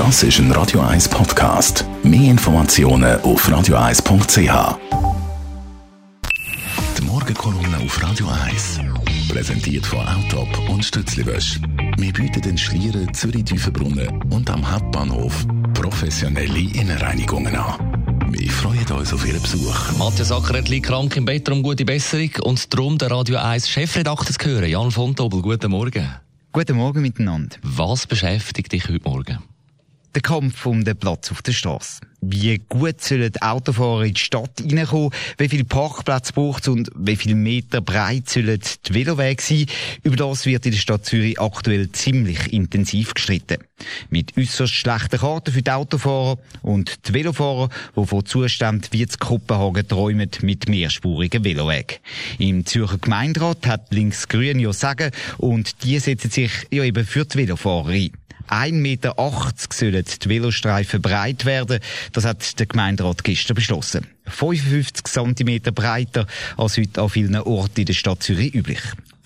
[0.00, 1.84] Das ist ein Radio 1 Podcast.
[2.02, 4.78] Mehr Informationen auf radio1.ch.
[6.96, 8.80] Die Morgenkolumne auf Radio 1
[9.28, 11.60] präsentiert von Autop und Stützliwösch.
[11.98, 15.44] Wir bieten den Schlieren, Zürich-Tüfenbrunnen und am Hauptbahnhof
[15.74, 18.26] professionelle Innenreinigungen an.
[18.30, 19.98] Wir freuen uns auf Ihren Besuch.
[19.98, 24.34] Matthias Ackeret liegt krank im Bett, um gute Besserung und darum der Radio 1 Chefredakteur
[24.34, 24.70] zu hören.
[24.70, 26.08] Jan von Tobel, guten Morgen.
[26.52, 27.58] Guten Morgen miteinander.
[27.62, 29.40] Was beschäftigt dich heute Morgen?
[30.14, 32.00] Der Kampf um den Platz auf der Straße.
[32.20, 35.10] Wie gut sollen die Autofahrer in die Stadt reinkommen?
[35.38, 39.66] Wie viel Parkplatz braucht es und wie viel Meter breit sollen die Velowege sein?
[40.02, 43.58] Über das wird in der Stadt Zürich aktuell ziemlich intensiv gestritten.
[44.10, 49.16] Mit äußerst schlechten Karten für die Autofahrer und die Velofahrer, die von Zuständen wie zu
[49.16, 51.98] Kopenhagen träumen mit mehrspurigen Velowegen.
[52.38, 57.38] Im Zürcher Gemeinderat hat Linksgrün ja sagen und die setzen sich ja eben für die
[57.38, 58.10] Velofahrer ein.
[58.50, 59.14] 1,80 Meter
[59.70, 61.80] sollen die Velostreifen breit werden.
[62.12, 64.06] Das hat der Gemeinderat gestern beschlossen.
[64.26, 66.26] 55 cm breiter
[66.56, 68.80] als heute an vielen Orten in der Stadt Zürich üblich.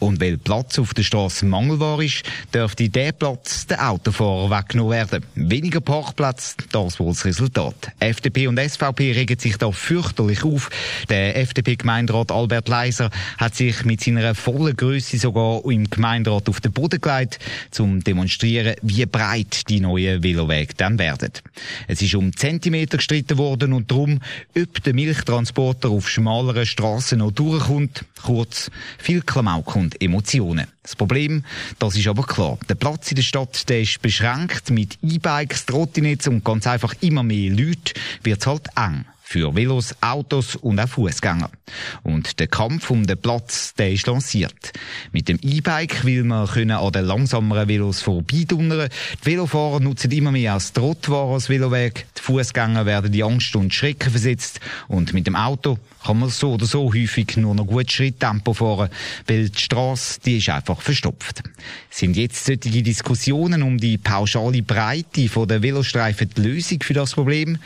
[0.05, 5.25] Und weil Platz auf der Straße mangelbar ist, dürfte der Platz den Autofahrer weggenommen werden.
[5.35, 7.91] Weniger Parkplatz, das wohl das Resultat.
[8.01, 10.69] FDP und SVP regen sich da fürchterlich auf.
[11.09, 16.73] Der FDP-Gemeinderat Albert Leiser hat sich mit seiner vollen Größe sogar im Gemeinderat auf den
[16.73, 17.39] Boden gelegt,
[17.71, 21.33] zum demonstrieren, wie breit die neuen Velowege dann werden.
[21.89, 24.21] Es ist um Zentimeter gestritten worden und darum,
[24.55, 28.05] ob der Milchtransporter auf schmaleren Straßen noch durchkommt.
[28.23, 30.67] Kurz, viel Klamauk und Emotionen.
[30.83, 31.45] Das Problem,
[31.79, 32.59] das ist aber klar.
[32.69, 37.23] Der Platz in der Stadt, der ist beschränkt mit E-Bikes, Trottinetten und ganz einfach immer
[37.23, 41.51] mehr Leute, wird halt eng für Velos, Autos und auch Fußgänger.
[42.03, 44.73] Und der Kampf um den Platz, der ist lanciert.
[45.13, 48.91] Mit dem E-Bike will man können an den langsameren Velos vorbeidonnern.
[49.23, 52.07] Die Velofahrer nutzen immer mehr als Trottware als Veloweg.
[52.19, 54.61] Die Fußgänger werden die Angst und Schrecken versetzt.
[54.89, 58.91] Und mit dem Auto kann man so oder so häufig nur noch gut Schritttempo fahren,
[59.27, 61.43] weil die Straße, die ist einfach verstopft.
[61.89, 67.59] Sind jetzt solche Diskussionen um die pauschale Breite der Velostreifen die Lösung für das Problem?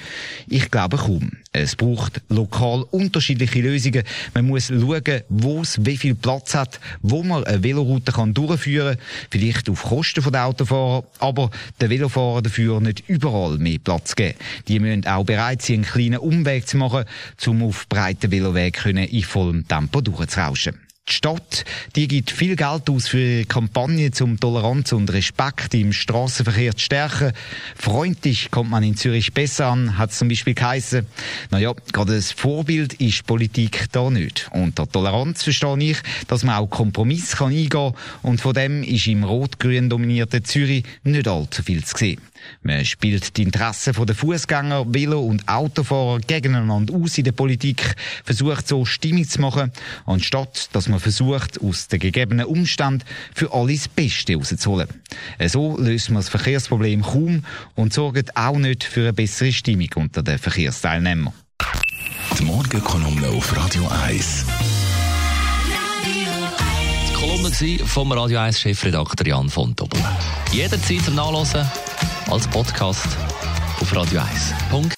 [0.46, 1.32] Ich glaube kaum.
[1.58, 4.04] Es braucht lokal unterschiedliche Lösungen.
[4.34, 8.96] Man muss schauen, wo es wie viel Platz hat, wo man eine Veloroute kann durchführen
[8.96, 9.04] kann.
[9.30, 14.38] Vielleicht auf Kosten der Autofahrer, aber den Velofahrer dafür nicht überall mehr Platz geben.
[14.68, 17.04] Die müssen auch bereit sein, einen kleinen Umweg zu machen,
[17.46, 20.87] um auf breiten Velowegen in vollem Tempo durchzurauschen.
[21.08, 21.64] Die Stadt,
[21.96, 27.32] die gibt viel Geld aus für Kampagnen zum Toleranz und Respekt im Straßenverkehr zu stärken.
[27.76, 31.06] Freundlich kommt man in Zürich besser an, hat zum Beispiel geheissen.
[31.50, 34.50] Naja, gerade das Vorbild ist Politik da nicht.
[34.52, 39.06] Unter Toleranz verstehe ich, dass man auch Kompromiss kann eingehen kann und von dem ist
[39.06, 42.20] im rot-grün dominierten Zürich nicht allzu viel zu sehen.
[42.62, 47.94] Man spielt die Interessen der Fußgänger, Velo- und Autofahrer gegeneinander aus in der Politik,
[48.24, 49.72] versucht so Stimmung zu machen,
[50.06, 53.04] anstatt dass man versucht, aus den gegebenen Umständen
[53.34, 54.88] für alle das Beste rauszuholen.
[55.46, 57.44] So löst man das Verkehrsproblem kaum
[57.74, 61.32] und sorgt auch nicht für eine bessere Stimmung unter den Verkehrsteilnehmern.
[62.38, 64.44] Die Morgenkolumne auf Radio 1.
[67.08, 70.00] Die Kolumne vom Radio 1 Chefredakteur Jan von Doppel.
[70.52, 71.66] Jederzeit zum Nachlesen
[72.30, 73.06] als Podcast
[73.80, 74.97] auf Radio 1.